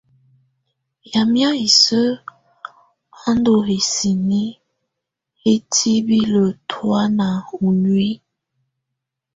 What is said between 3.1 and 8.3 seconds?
á ndù hisini hitibilǝ tɔ̀ána ù nuiyi.